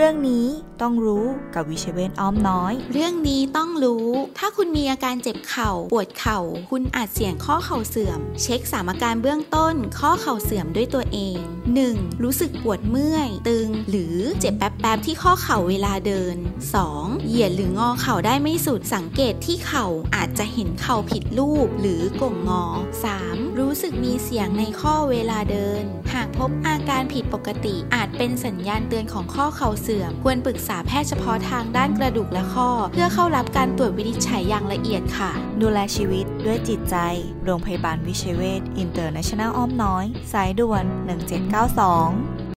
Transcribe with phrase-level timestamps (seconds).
[0.00, 0.46] เรื่องนี้
[0.82, 4.06] ต้องรู้กับวิเชเวนอ้อมน้อย เรื่องนี้ต้องรู้
[4.38, 6.40] ถ้าคุณมีอาการเจ็บเข่า ปวดเข่า
[6.70, 11.40] คุณอาจเสี่ยงข้อเข่าเสื่อม เช็คสามอาการเบื้องต้น ข้อเข่าเสื่อมด้วยตัวเอง
[11.82, 12.22] 1.
[12.22, 16.36] รู้สึกปวดเมื่อย ตึง หรือเจ็บแป๊บๆที่ข้อเข่าเวลาเดิน
[16.82, 17.26] 2.
[17.26, 22.64] เหยียดหรืองอเข่าได้ไม่สุด สังเกตที่เข่าอาจจะเห็นเข่าผิดรูป หรือก่งงอ
[23.12, 23.58] 3.
[23.58, 25.84] รู้สึกมีเสียงในข้อเวลาเดิน
[26.20, 35.30] หากพบอาการผิดปกติ อาจเป็นสัญญาณเตือนของข้อเข่าเสื่อม ควรปรึกษาแพทย์เฉพาะทางด้านกระดูกและข้อ เพื่อเข้ารับการตรวจวินิจฉัยอย่างละเอียดค่ะ
[35.62, 36.96] ดูแลชีวิตด้วยจิตใจ
[37.44, 40.84] โรงพยาบาลวิชัยเวชอินเตอร์เนชั่นแนลอ้อมน้อย สายด่วน
[41.44, 42.38] 1792